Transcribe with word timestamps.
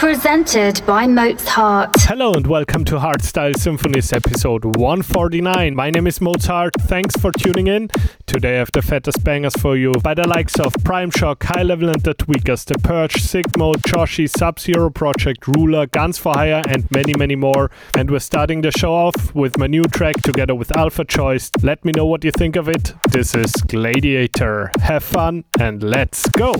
presented 0.00 0.80
by 0.86 1.06
Mozhart. 1.06 1.94
Hello 2.04 2.32
and 2.32 2.46
welcome 2.46 2.86
to 2.86 2.94
Hardstyle 2.94 3.54
Symphonies 3.54 4.14
episode 4.14 4.64
149. 4.64 5.76
My 5.76 5.90
name 5.90 6.06
is 6.06 6.20
Mozhart. 6.20 6.70
Thanks 6.80 7.14
for 7.16 7.30
tuning 7.32 7.66
in. 7.66 7.90
Today 8.24 8.54
I 8.54 8.60
have 8.60 8.72
the 8.72 8.80
fattest 8.80 9.22
bangers 9.22 9.54
for 9.56 9.76
you 9.76 9.92
by 10.02 10.14
the 10.14 10.26
likes 10.26 10.58
of 10.58 10.72
Primeshock, 10.72 11.42
High 11.42 11.64
Level 11.64 11.90
and 11.90 12.00
the 12.00 12.14
Tweekaz, 12.14 12.64
The 12.64 12.78
Purge, 12.78 13.16
Sickmode, 13.16 13.82
Joscy, 13.82 14.26
Sub 14.26 14.58
Zero 14.58 14.88
Project, 14.88 15.42
Rooler, 15.42 15.86
Gunz 15.86 16.18
For 16.18 16.32
Hire, 16.32 16.62
and 16.66 16.90
many, 16.90 17.12
many 17.12 17.36
more. 17.36 17.70
And 17.94 18.10
we're 18.10 18.20
starting 18.20 18.62
the 18.62 18.70
show 18.70 18.94
off 18.94 19.34
with 19.34 19.58
my 19.58 19.66
new 19.66 19.84
track 19.84 20.22
together 20.22 20.54
with 20.54 20.68
Alphachoice. 20.68 21.62
Let 21.62 21.84
me 21.84 21.92
know 21.92 22.06
what 22.06 22.24
you 22.24 22.30
think 22.30 22.56
of 22.56 22.70
it. 22.70 22.94
This 23.10 23.34
is 23.34 23.52
Gladiator. 23.52 24.70
Have 24.80 25.04
fun 25.04 25.44
and 25.58 25.82
let's 25.82 26.26
go! 26.30 26.54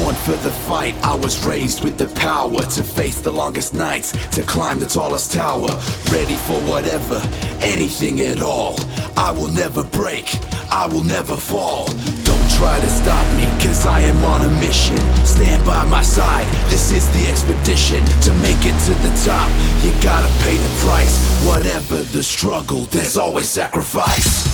Born 0.00 0.16
for 0.16 0.32
the 0.32 0.50
fight, 0.50 0.96
I 1.04 1.14
was 1.14 1.46
raised 1.46 1.84
with 1.84 1.98
the 1.98 2.08
power 2.18 2.60
to 2.60 2.82
face 2.82 3.20
the 3.20 3.30
longest 3.30 3.74
nights, 3.74 4.10
to 4.34 4.42
climb 4.42 4.80
the 4.80 4.86
tallest 4.86 5.32
tower. 5.32 5.68
Ready 6.10 6.34
for 6.34 6.58
whatever, 6.62 7.22
anything 7.60 8.20
at 8.20 8.42
all. 8.42 8.74
I 9.16 9.30
will 9.30 9.52
never 9.52 9.84
break, 9.84 10.34
I 10.68 10.88
will 10.88 11.04
never 11.04 11.36
fall. 11.36 11.86
Don't 12.24 12.50
try 12.58 12.80
to 12.80 12.90
stop 12.90 13.24
me, 13.36 13.44
cause 13.62 13.86
I 13.86 14.00
am 14.00 14.24
on 14.24 14.44
a 14.44 14.50
mission. 14.60 14.98
Stand 15.24 15.64
by 15.64 15.84
my 15.84 16.02
side, 16.02 16.46
this 16.70 16.90
is 16.90 17.08
the 17.12 17.30
expedition. 17.30 18.04
To 18.22 18.34
make 18.42 18.58
it 18.66 18.76
to 18.86 18.94
the 19.06 19.14
top, 19.24 19.48
you 19.84 19.92
gotta 20.02 20.28
pay 20.42 20.56
the 20.56 20.74
price. 20.84 21.14
Whatever 21.46 22.02
the 22.02 22.22
struggle, 22.22 22.82
there's 22.90 23.16
always 23.16 23.48
sacrifice. 23.48 24.53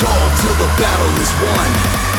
Tall 0.00 0.26
till 0.40 0.56
the 0.58 0.70
battle 0.80 1.12
is 1.22 1.32
won. 1.42 1.70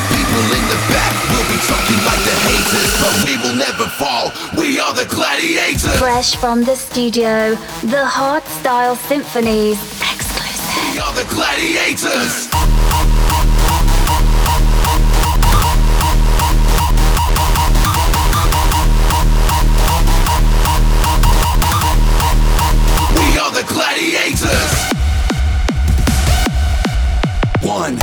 People 0.07 0.45
in 0.57 0.65
the 0.71 0.79
back 0.93 1.13
will 1.31 1.47
be 1.51 1.59
talking 1.67 2.01
like 2.07 2.21
the 2.23 2.35
haters, 2.47 2.91
but 3.01 3.15
we 3.25 3.33
will 3.43 3.57
never 3.57 3.87
fall. 3.99 4.31
We 4.57 4.79
are 4.79 4.93
the 4.93 5.05
gladiators. 5.05 5.97
Fresh 5.97 6.35
from 6.35 6.63
the 6.63 6.75
studio, 6.75 7.55
the 7.83 8.05
Hard 8.05 8.43
Style 8.43 8.95
Symphonies 8.95 9.79
exclusive. 10.01 10.93
We 10.93 10.99
are 10.99 11.13
the 11.13 11.27
gladiators. 11.33 12.49
We 23.19 23.27
are 23.39 23.51
the 23.51 23.65
gladiators. 23.67 24.74
One. 27.75 27.97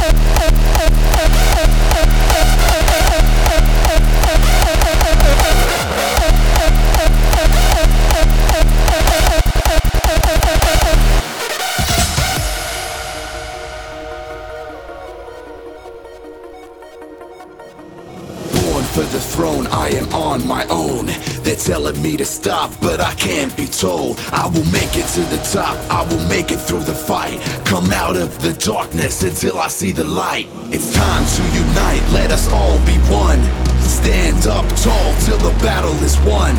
Born 18.52 18.84
for 18.84 19.00
the 19.00 19.20
throne, 19.20 19.66
I 19.68 19.88
am 19.88 20.12
on 20.12 20.46
my 20.46 20.66
own. 20.68 21.08
They're 21.42 21.56
telling 21.56 22.00
me 22.00 22.16
to 22.18 22.24
stop, 22.24 22.70
but 22.80 23.00
I 23.00 23.14
can't 23.14 23.54
be 23.56 23.66
told. 23.66 24.20
I 24.32 24.46
will 24.46 24.64
make 24.66 24.96
it 24.96 25.06
to 25.14 25.20
the 25.22 25.42
top, 25.52 25.76
I 25.90 26.06
will 26.08 26.24
make 26.28 26.52
it 26.52 26.58
through 26.58 26.84
the 26.84 26.94
fight. 26.94 27.40
Come 27.66 27.90
out 27.90 28.16
of 28.16 28.40
the 28.40 28.52
darkness 28.52 29.24
until 29.24 29.58
I 29.58 29.66
see 29.66 29.90
the 29.90 30.04
light. 30.04 30.46
It's 30.70 30.94
time 30.94 31.24
to 31.26 31.42
unite, 31.58 32.02
let 32.12 32.30
us 32.30 32.48
all 32.52 32.78
be 32.86 32.96
one. 33.10 33.42
Stand 33.82 34.46
up 34.46 34.66
tall 34.78 35.14
till 35.26 35.38
the 35.38 35.54
battle 35.58 35.94
is 36.04 36.16
won. 36.20 36.54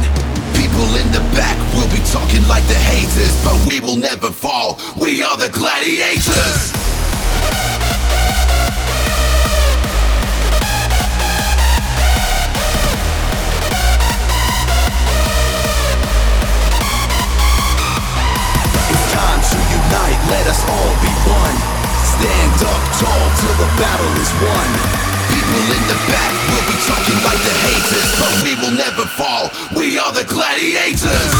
People 0.54 0.88
in 1.00 1.08
the 1.16 1.24
back 1.32 1.58
will 1.76 1.90
be 1.90 2.04
talking 2.12 2.46
like 2.50 2.68
the 2.68 2.76
haters, 2.76 3.34
but 3.44 3.56
we 3.68 3.80
will 3.80 3.98
never 3.98 4.32
fall. 4.32 4.80
We 5.00 5.24
are 5.24 5.38
the 5.38 5.50
gladiators. 5.50 6.83
To 19.94 20.00
unite, 20.00 20.22
let 20.30 20.48
us 20.48 20.62
all 20.66 20.94
be 21.02 21.14
one. 21.30 21.58
Stand 22.02 22.62
up 22.66 22.84
tall 22.98 23.26
till 23.38 23.56
the 23.62 23.70
battle 23.78 24.14
is 24.18 24.32
won. 24.42 24.70
People 25.30 25.66
in 25.70 25.84
the 25.88 26.00
back 26.10 26.34
will 26.50 26.68
be 26.68 26.78
talking 26.90 27.20
like 27.24 27.42
the 27.42 27.54
haters, 27.66 28.10
but 28.20 28.34
we 28.44 28.56
will 28.62 28.76
never 28.76 29.06
fall. 29.06 29.52
We 29.76 30.00
are 30.00 30.12
the 30.12 30.26
gladiators. 30.26 31.34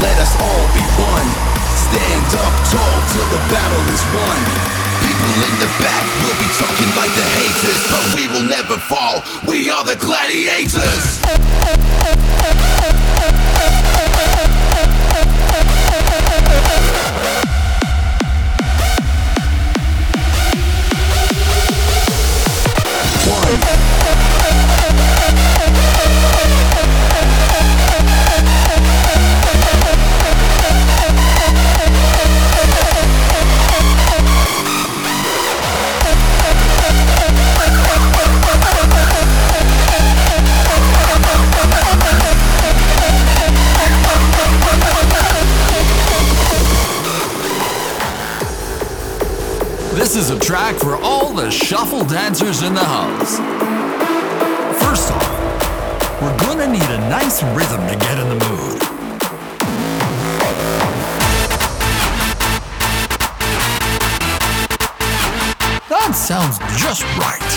Let 0.00 0.18
us 0.18 0.34
all 0.40 0.66
be 0.72 0.80
one. 1.02 1.59
Stand 1.90 2.34
up 2.38 2.54
tall 2.70 3.02
till 3.10 3.28
the 3.34 3.42
battle 3.50 3.82
is 3.90 4.02
won. 4.14 4.38
People 5.02 5.34
in 5.42 5.58
the 5.58 5.66
back 5.82 6.06
will 6.22 6.38
be 6.38 6.46
talking 6.54 6.86
like 6.94 7.10
the 7.18 7.26
haters, 7.34 7.82
but 7.90 8.14
we 8.14 8.28
will 8.28 8.48
never 8.48 8.78
fall. 8.78 9.24
We 9.48 9.68
are 9.70 9.82
the 9.82 9.96
gladiators. 9.96 11.18
track 50.70 50.80
for 50.80 50.96
all 51.02 51.32
the 51.32 51.50
shuffle 51.50 52.04
dancers 52.04 52.62
in 52.62 52.74
the 52.74 52.84
house. 52.84 53.38
First 54.82 55.10
off, 55.12 56.22
we're 56.22 56.36
gonna 56.38 56.66
need 56.66 56.82
a 56.82 56.98
nice 57.08 57.42
rhythm 57.42 57.80
to 57.88 57.96
get 57.96 58.18
in 58.18 58.28
the 58.28 58.34
mood. 58.34 58.80
That 65.88 66.12
sounds 66.14 66.58
just 66.80 67.04
right. 67.18 67.50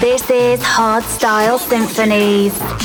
This 0.00 0.28
is 0.30 0.62
Hard 0.62 1.04
Style 1.04 1.58
Symphonies. 1.58 2.79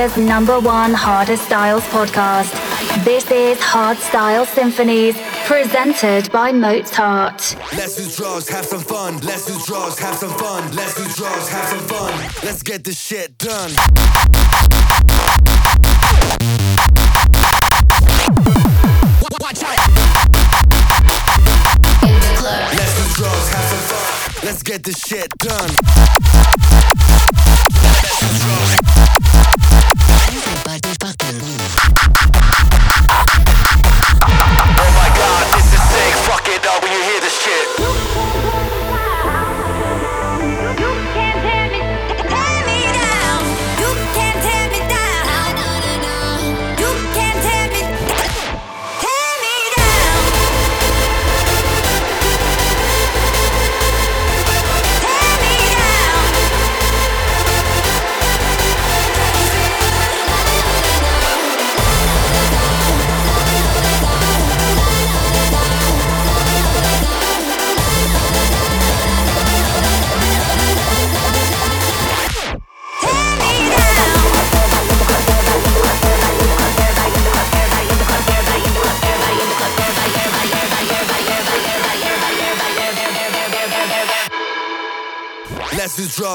Austria's 0.00 0.28
number 0.28 0.58
one 0.58 0.94
hardest 0.94 1.44
styles 1.44 1.82
podcast. 1.88 2.54
This 3.04 3.30
is 3.30 3.60
Hard 3.60 3.98
Style 3.98 4.46
Symphonies, 4.46 5.14
presented 5.44 6.32
by 6.32 6.52
Mozhart. 6.52 7.54
Let's 7.76 7.96
do 7.96 8.08
drugs, 8.16 8.48
have 8.48 8.64
some 8.64 8.80
fun. 8.80 9.18
Let's 9.20 9.44
do 9.44 9.58
drugs, 9.66 9.98
have 9.98 10.14
some 10.14 10.30
fun. 10.38 10.74
Let's 10.74 10.94
do 10.94 11.04
drugs, 11.20 11.48
have 11.50 11.68
some 11.68 11.80
fun. 11.80 12.12
Let's 12.42 12.62
get 12.62 12.82
this 12.82 12.98
shit 12.98 13.36
done. 13.36 13.72
Watch 19.38 19.62
out. 19.62 19.76
Let's 22.72 22.94
do 22.96 23.04
drugs, 23.20 23.48
have 23.52 23.66
some 23.68 23.84
fun. 23.90 24.46
Let's 24.46 24.62
get 24.62 24.82
this 24.82 24.98
shit 24.98 25.28
done. 25.36 25.70
Let's 27.82 28.20
do 28.20 28.26
drugs. 28.38 28.59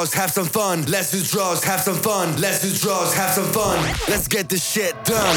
Drugs, 0.06 0.14
have 0.14 0.32
some 0.32 0.46
fun. 0.46 0.86
Let's 0.86 1.12
do 1.12 1.24
drugs, 1.24 1.64
have 1.64 1.82
some 1.82 1.96
fun. 1.96 2.40
Let's 2.40 2.62
do 2.62 2.72
drugs, 2.78 3.14
have 3.14 3.32
some 3.32 3.46
fun. 3.46 3.78
Let's 4.08 4.28
get 4.28 4.50
this 4.50 4.64
shit 4.64 4.94
done. 5.04 5.36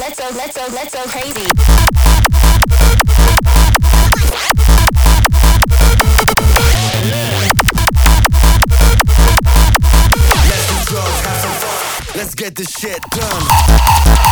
Let's 0.00 0.18
go, 0.18 0.28
let's 0.36 0.56
go, 0.56 0.66
let's 0.72 0.94
go 0.94 1.02
crazy. 1.04 1.46
Let's 10.48 10.66
do 10.68 10.76
drugs, 10.92 11.20
have 11.20 11.38
some 11.40 11.56
fun. 11.62 12.18
Let's 12.18 12.34
get 12.34 12.54
this 12.54 12.70
shit 12.78 13.00
done. 13.10 14.31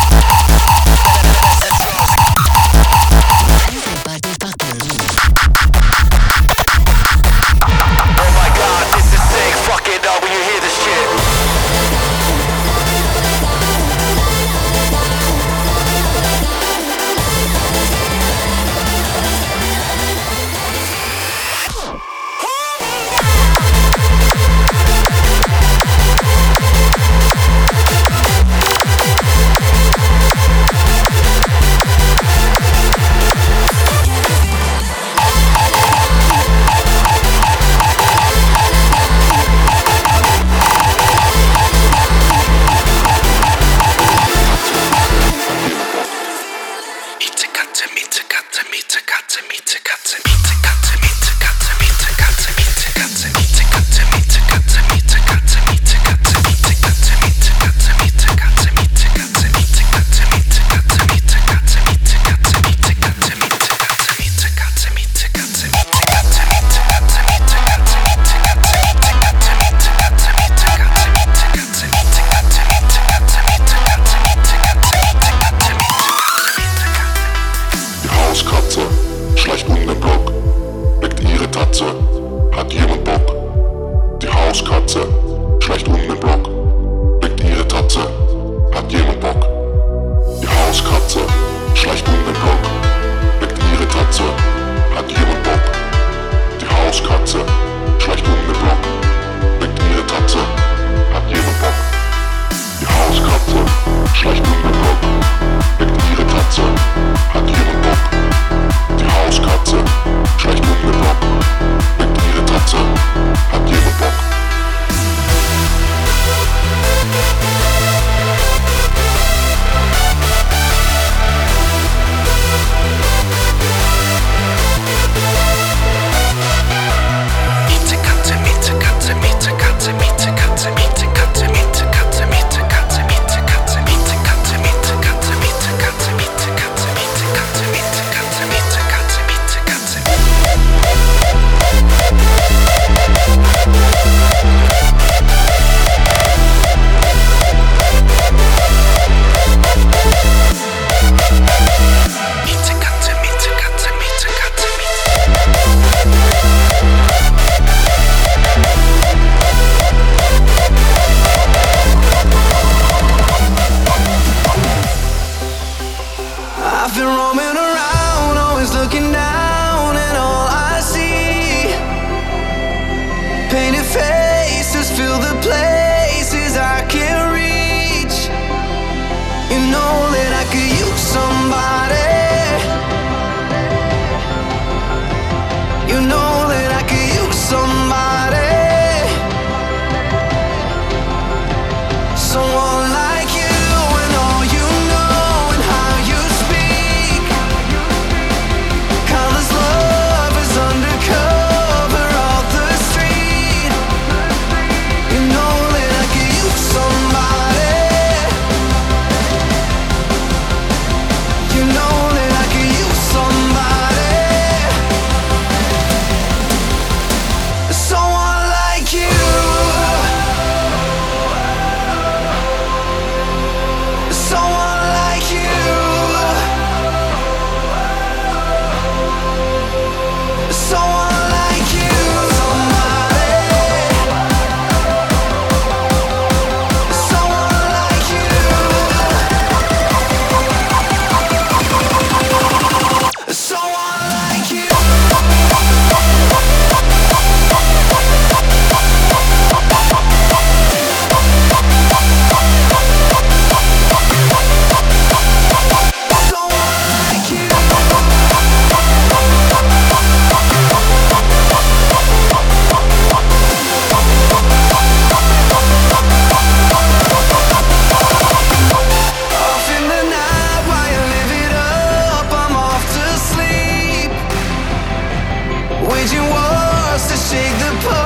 shake 277.31 277.59
the 277.61 277.71
pot. 277.87 278.00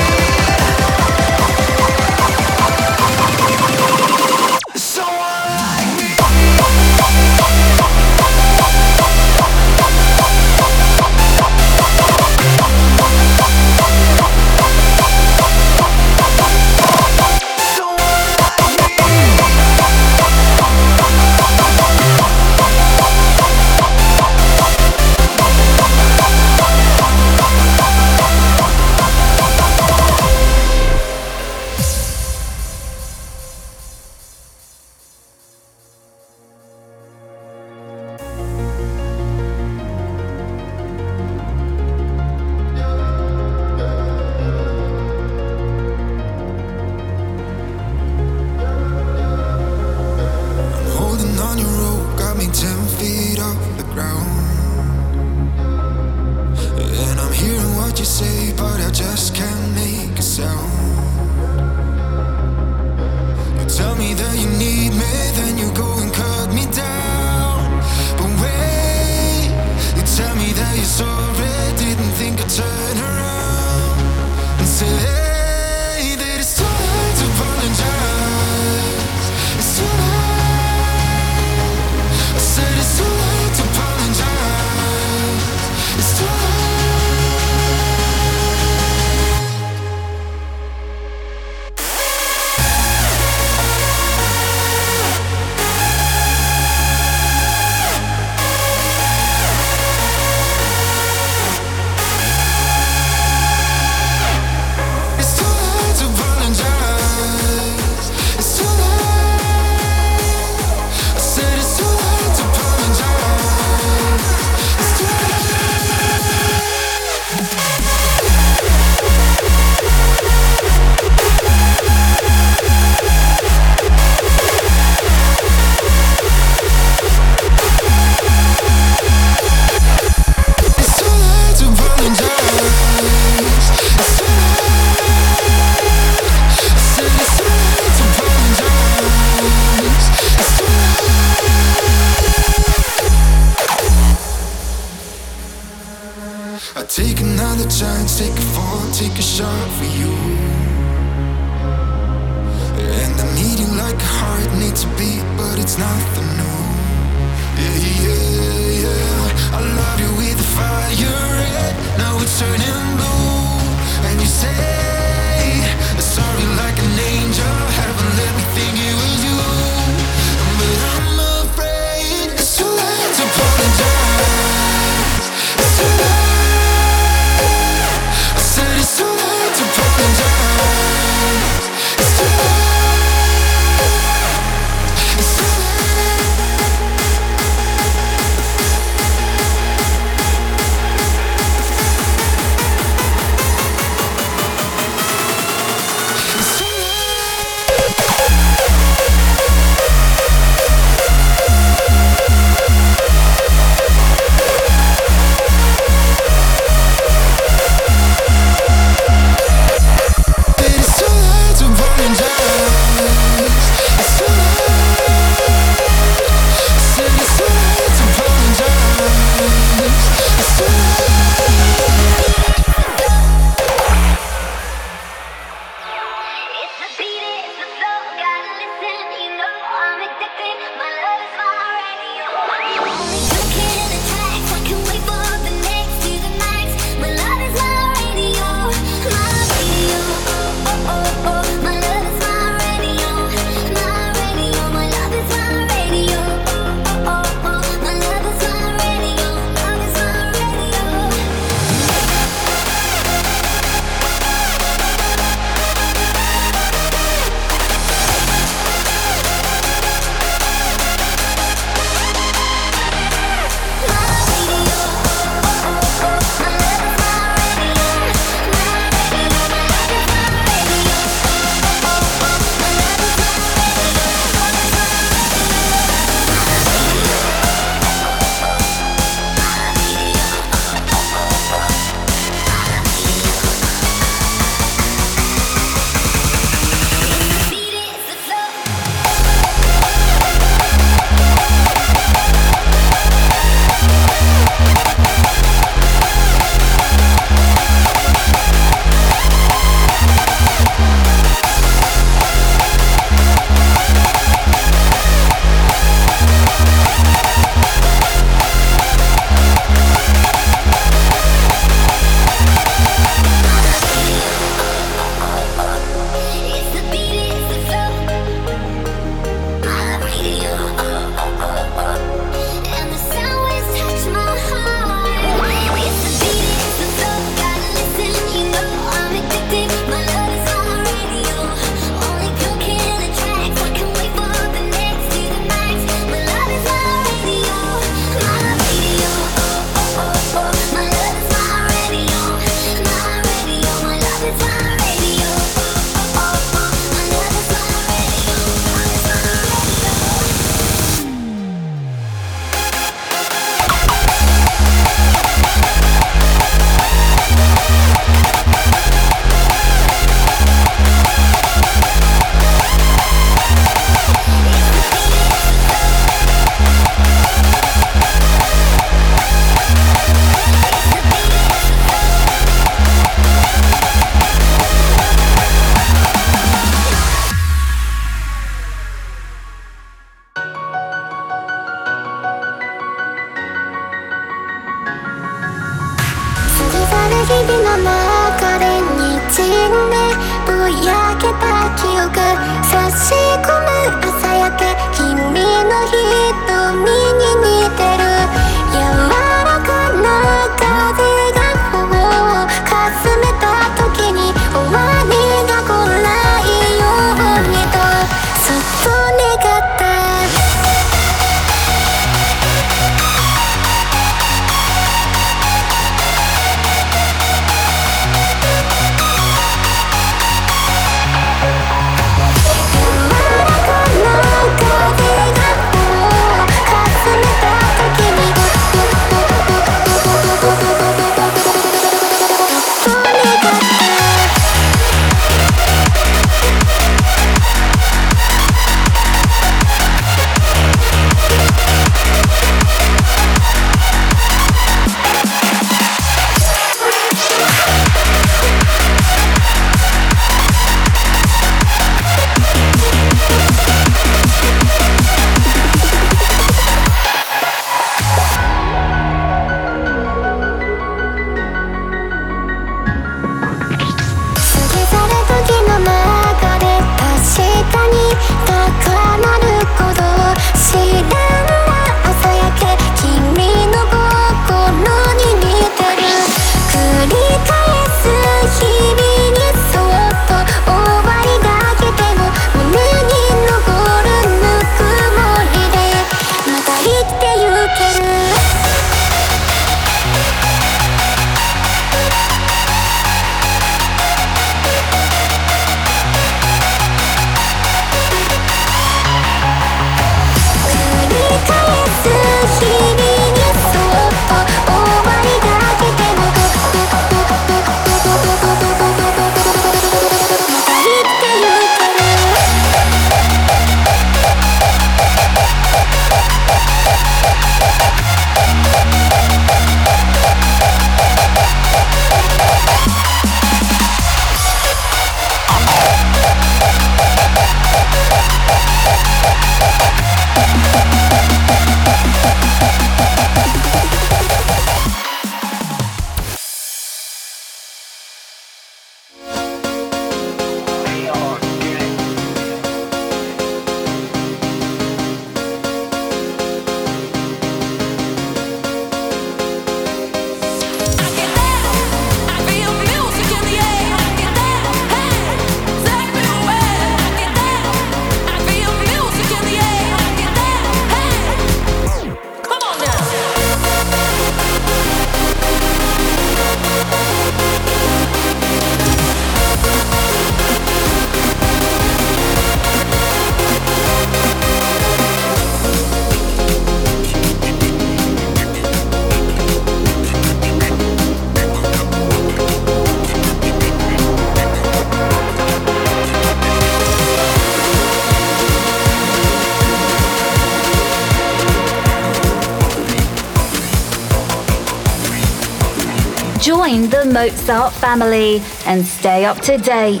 Mozhart 597.18 597.72
family 597.72 598.40
and 598.64 598.86
stay 598.86 599.24
up 599.24 599.40
to 599.40 599.58
date. 599.58 600.00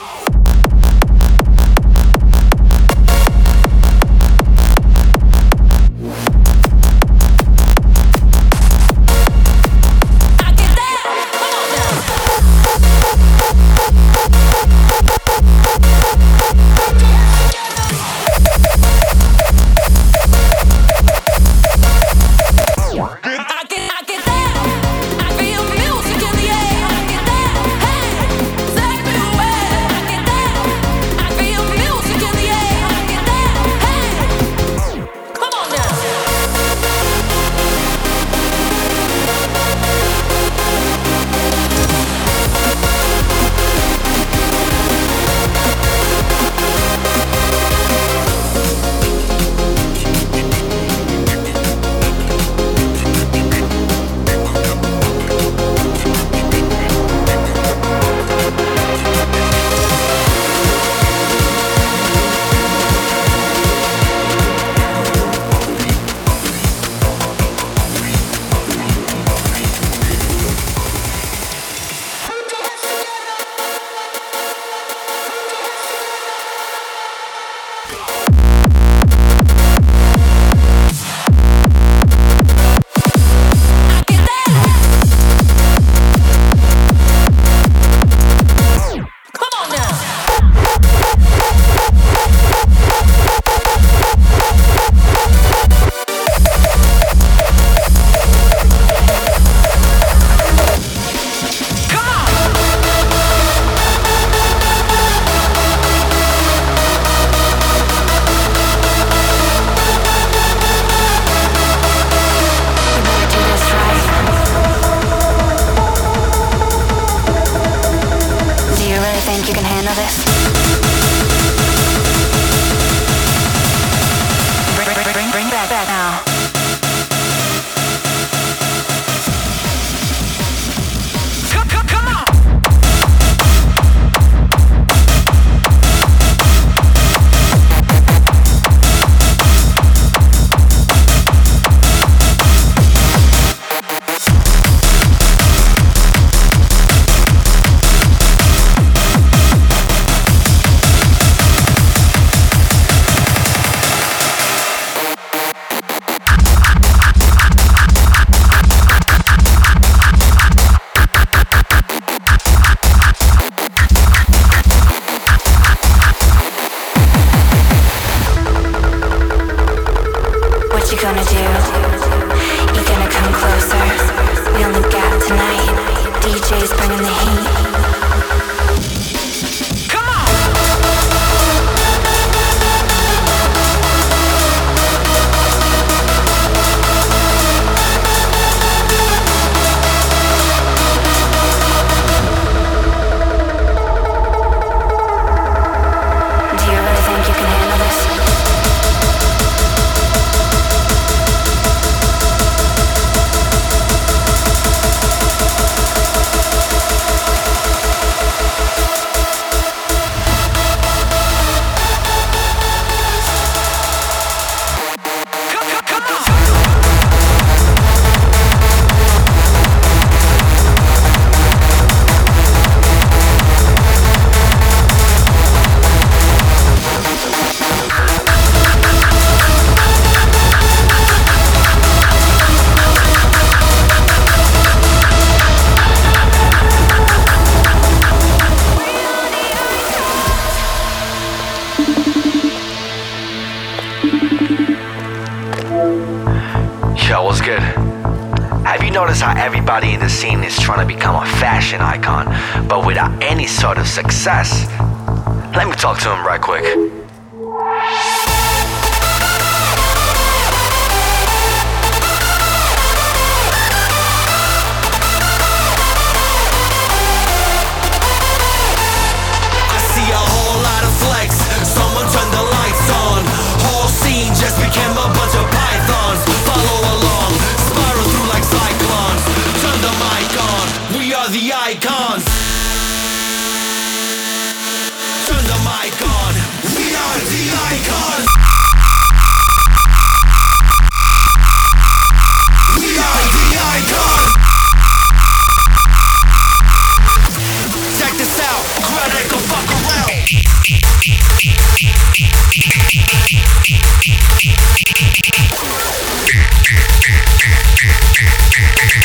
We're 308.89 308.95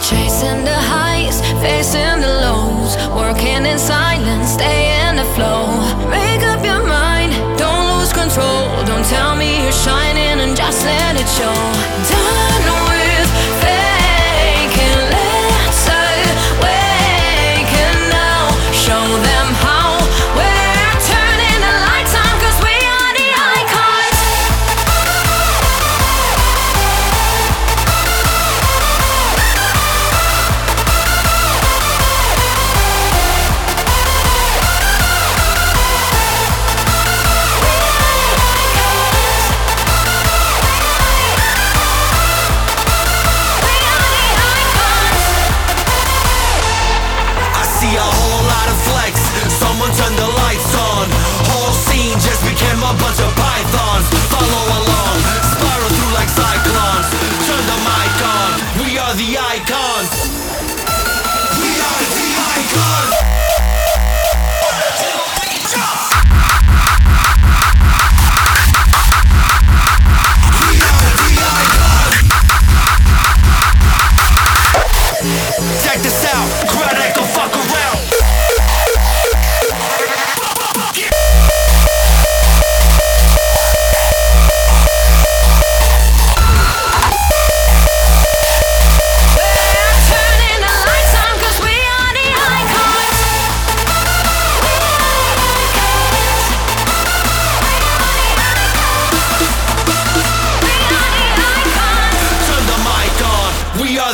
chasing 0.00 0.64
the 0.64 0.74
highs, 0.74 1.40
facing 1.62 2.20
the 2.20 2.26
lows, 2.42 2.96
working 3.14 3.66
inside. 3.66 4.13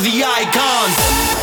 the 0.02 0.24
icons. 0.24 1.39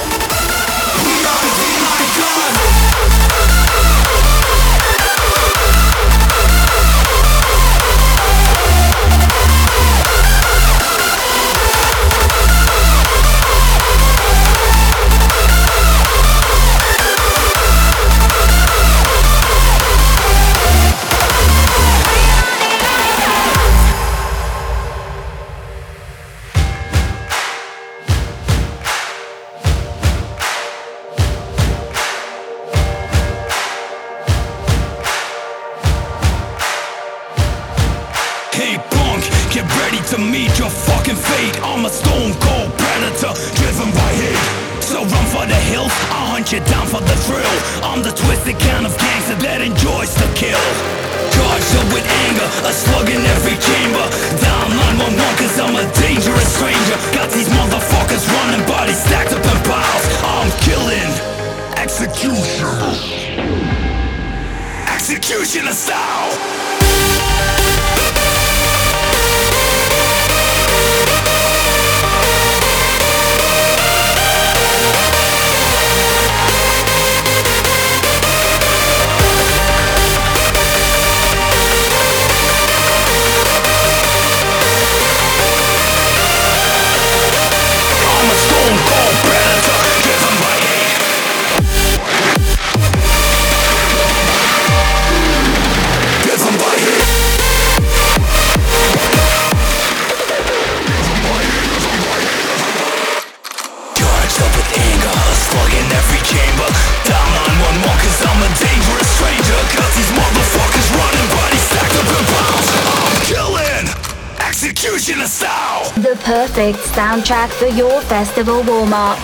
The 115.95 116.17
perfect 116.23 116.79
soundtrack 116.79 117.49
for 117.49 117.65
your 117.67 118.01
festival 118.03 118.63
warm 118.63 118.93
up. 118.93 119.19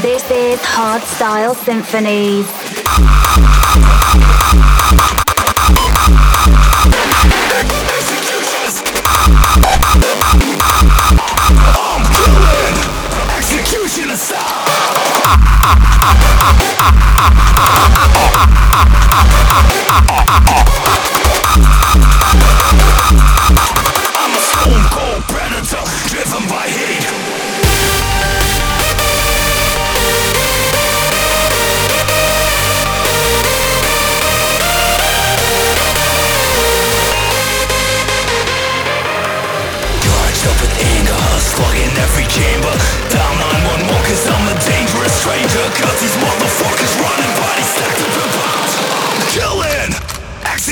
This 0.00 0.22
is 0.30 0.60
Hardstyle 0.60 1.56
Symphony. 1.56 2.44
Executioner 13.36 14.16
a 24.28 24.40
cold 24.90 25.22
predator, 25.28 25.84
driven 26.08 26.48
by 26.48 26.66
hate. 26.68 27.06
in 41.74 41.96
every 41.98 42.26
chamber 42.26 42.74
cause 44.08 44.26
I'm 44.26 44.48
a 44.48 44.56
dangerous 44.64 45.26
these 46.00 46.16
motherfuckers 46.16 46.94
running 47.00 47.32
bodies 47.36 47.68
stacked 47.68 48.07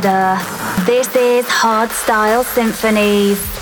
harder. 0.00 0.42
This 0.86 1.06
is 1.14 1.46
Hardstyle 1.46 2.44
Symphonies. 2.44 3.53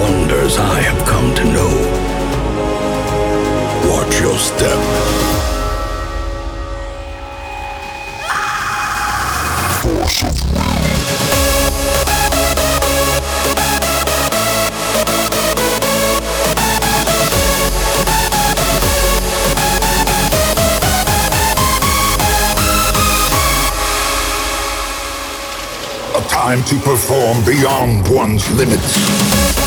wonders 0.00 0.58
I 0.58 0.80
have 0.80 1.06
come 1.06 1.34
to 1.34 1.44
know. 1.44 1.72
Watch 3.90 4.20
your 4.20 4.38
step. 4.38 4.80
Force 9.82 10.46
time 26.46 26.62
to 26.64 26.78
perform 26.78 27.44
beyond 27.44 28.06
one's 28.08 28.48
limits. 28.52 29.65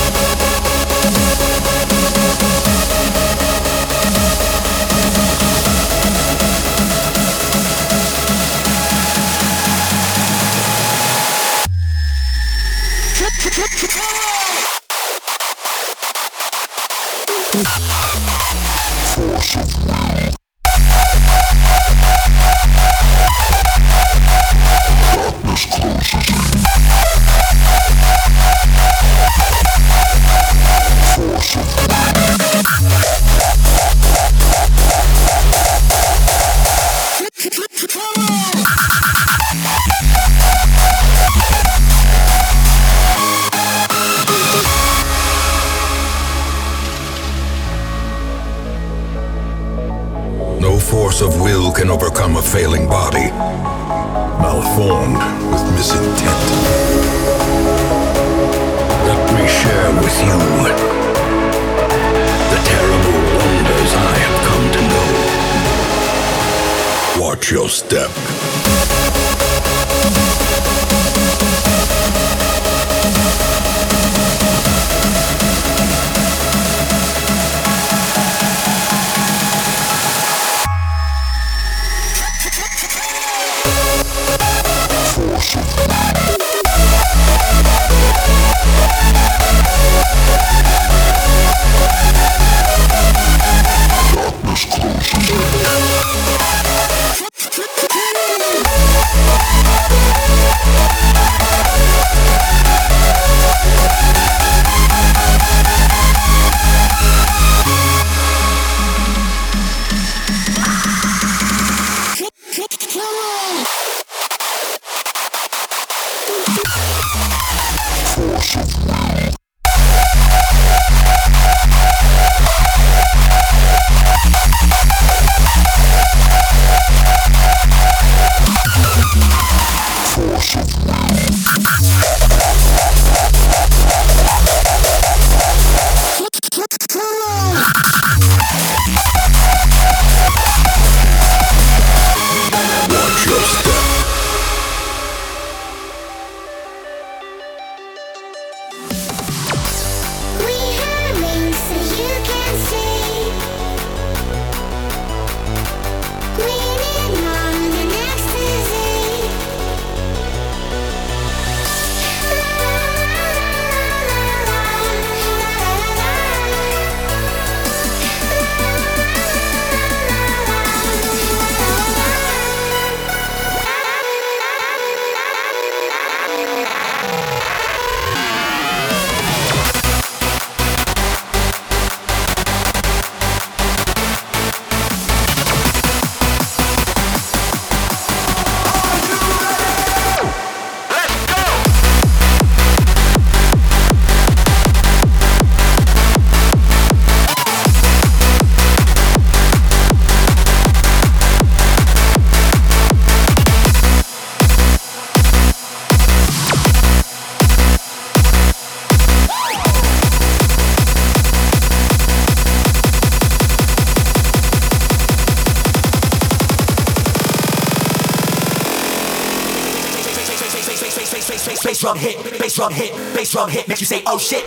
Drum 221.94 221.98
hit, 221.98 222.40
bass 222.40 222.56
drum 222.56 222.72
hit, 222.72 222.94
bass 223.16 223.32
drum 223.32 223.50
hit, 223.50 223.68
makes 223.68 223.82
you 223.82 223.88
say, 223.88 224.04
oh 224.06 224.20
shit. 224.20 224.44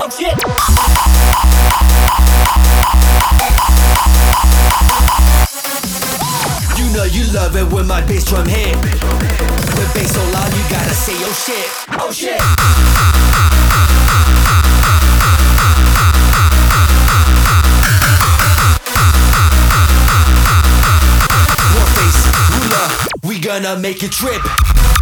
Oh 0.00 0.08
shit. 0.08 0.38
You 6.78 6.92
know 6.94 7.04
you 7.04 7.32
love 7.32 7.56
it 7.56 7.72
when 7.72 7.88
my 7.88 8.00
bass 8.06 8.26
drum 8.26 8.46
hit. 8.46 8.76
When 8.76 9.88
bass 9.92 10.14
so 10.14 10.22
loud, 10.30 10.52
you 10.54 10.62
gotta 10.70 10.94
say, 10.94 11.14
oh 11.16 11.32
shit. 11.32 11.68
Oh 12.00 12.12
shit. 12.12 12.40
Gonna 23.60 23.78
make 23.78 24.02
it 24.02 24.10
trip. 24.12 25.01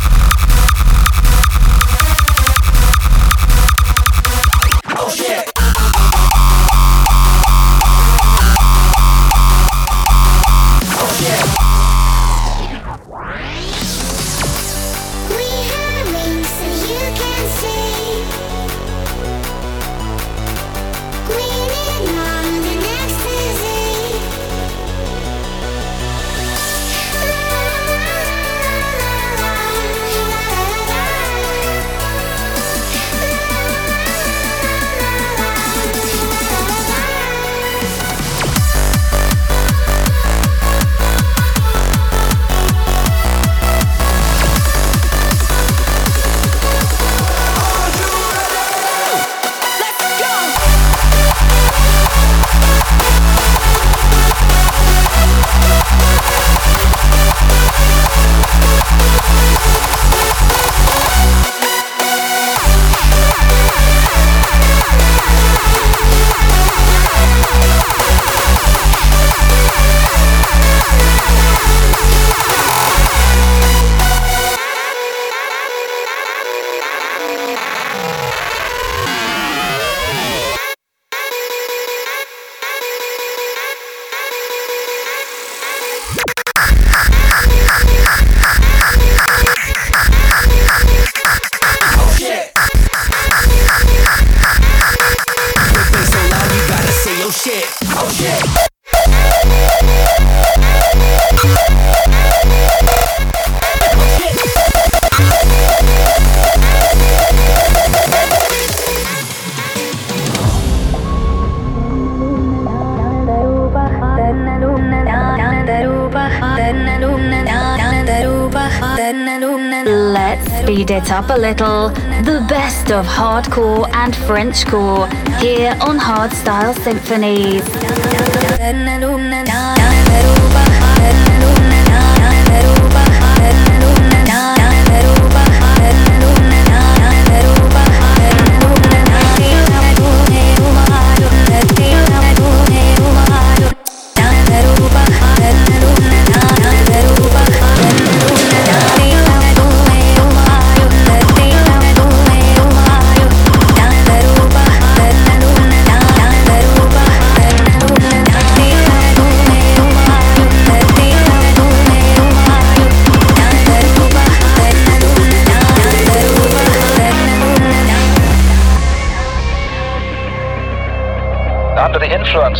Hardcore 124.30 124.64
Core 124.64 125.06
here 125.40 125.76
on 125.80 125.98
Hardstyle 125.98 126.72
Symphonies. 126.84 127.64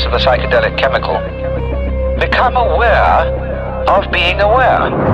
Of 0.04 0.12
the 0.12 0.18
psychedelic 0.18 0.78
chemical, 0.78 1.18
become 2.18 2.56
aware 2.56 3.26
of 3.88 4.10
being 4.10 4.40
aware. 4.40 5.09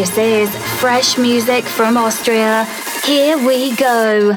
This 0.00 0.16
is 0.16 0.56
fresh 0.80 1.18
music 1.18 1.62
from 1.62 1.98
Austria. 1.98 2.64
Here 3.04 3.36
we 3.36 3.76
go. 3.76 4.34